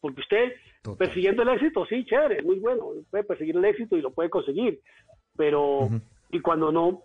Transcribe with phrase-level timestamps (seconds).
[0.00, 0.52] porque usted
[0.98, 4.80] persiguiendo el éxito, sí, chévere, muy bueno, puede perseguir el éxito y lo puede conseguir,
[5.36, 5.88] pero
[6.30, 7.02] y cuando no,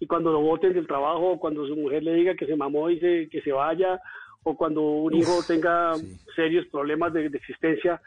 [0.00, 2.98] y cuando lo voten del trabajo, cuando su mujer le diga que se mamó y
[2.98, 4.00] se, que se vaya,
[4.42, 5.92] o cuando un hijo tenga
[6.34, 8.00] serios problemas de, existencia,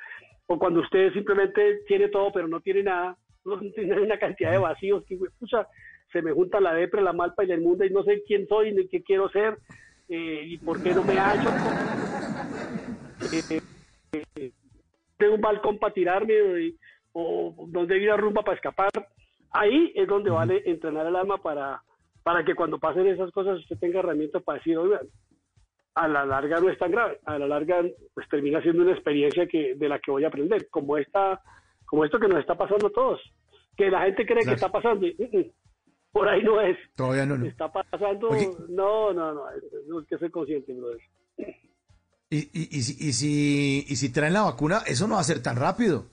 [0.48, 4.58] o cuando usted simplemente tiene todo pero no tiene nada, no tiene una cantidad de
[4.58, 5.68] vacíos que, pucha,
[6.12, 8.74] se me junta la depre, la malpa y la inmunda y no sé quién soy
[8.74, 9.58] ni qué quiero ser
[10.10, 11.50] eh, y por qué no me hallo.
[13.32, 13.62] Eh,
[15.18, 16.34] tengo un balcón para tirarme
[17.14, 18.90] o donde ir a rumba para escapar.
[19.52, 21.82] Ahí es donde vale entrenar el alma para,
[22.24, 25.00] para que cuando pasen esas cosas usted tenga herramientas para decir, oiga,
[25.96, 27.84] a la larga no es tan grave, a la larga
[28.14, 31.42] pues termina siendo una experiencia que de la que voy a aprender, como esta,
[31.86, 33.22] como esto que nos está pasando a todos,
[33.78, 35.08] que la gente cree que está pasando,
[36.12, 36.78] por ahí no es.
[36.96, 37.46] Todavía no, no.
[37.46, 38.30] Está pasando,
[38.70, 39.44] no, no, no,
[39.88, 41.02] no hay que ser consciente, brother.
[42.36, 45.24] Y, y, y, si, y, si, y si traen la vacuna, eso no va a
[45.24, 46.08] ser tan rápido.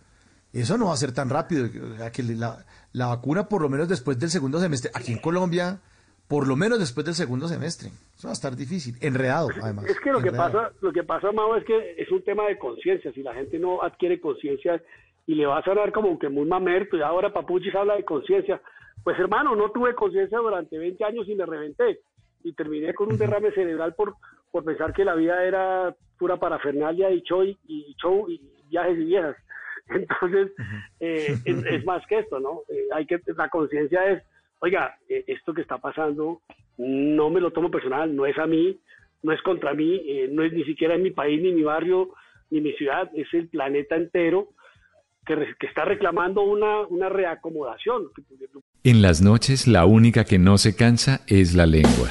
[0.53, 1.69] Eso no va a ser tan rápido.
[2.13, 5.81] Que la, la vacuna, por lo menos después del segundo semestre, aquí en Colombia,
[6.29, 7.91] por lo menos después del segundo semestre.
[8.17, 9.87] Eso va a estar difícil, enredado además.
[9.87, 12.57] Es que lo que pasa, lo que pasa, Mau, es que es un tema de
[12.57, 13.13] conciencia.
[13.13, 14.81] Si la gente no adquiere conciencia
[15.27, 18.61] y le va a sonar como que muy mamerto, y ahora Papuchis habla de conciencia,
[19.03, 22.01] pues hermano, no tuve conciencia durante 20 años y me reventé.
[22.45, 24.15] Y terminé con un derrame cerebral por,
[24.53, 29.05] por pensar que la vida era pura parafernalia y show y, show y viajes y
[29.07, 29.37] viejas.
[29.89, 30.53] Entonces,
[31.01, 32.61] eh, es, más que esto, ¿no?
[32.69, 34.23] Eh, hay que, la conciencia es,
[34.61, 36.43] oiga, eh, esto que está pasando,
[36.79, 38.79] no me lo tomo personal, no es a mí,
[39.23, 42.11] no es contra mí, no es ni siquiera en mi país, ni mi barrio,
[42.51, 44.49] ni mi ciudad, es el planeta entero
[45.25, 48.09] que, que está reclamando una, una reacomodación.
[48.85, 52.11] En las noches, la única que no se cansa es la lengua.